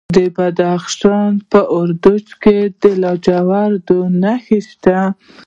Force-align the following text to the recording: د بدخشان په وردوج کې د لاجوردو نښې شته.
د 0.15 0.17
بدخشان 0.35 1.31
په 1.51 1.59
وردوج 1.77 2.25
کې 2.43 2.57
د 2.81 2.83
لاجوردو 3.01 3.99
نښې 4.21 4.59
شته. 4.69 4.97